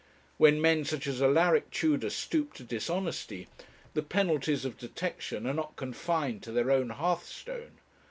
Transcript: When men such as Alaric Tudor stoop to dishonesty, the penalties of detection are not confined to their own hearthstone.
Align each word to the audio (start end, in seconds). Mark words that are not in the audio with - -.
When 0.39 0.59
men 0.59 0.83
such 0.83 1.05
as 1.05 1.21
Alaric 1.21 1.69
Tudor 1.69 2.09
stoop 2.09 2.53
to 2.55 2.63
dishonesty, 2.63 3.47
the 3.93 4.01
penalties 4.01 4.65
of 4.65 4.79
detection 4.79 5.45
are 5.45 5.53
not 5.53 5.75
confined 5.75 6.41
to 6.41 6.51
their 6.51 6.71
own 6.71 6.89
hearthstone. 6.89 7.77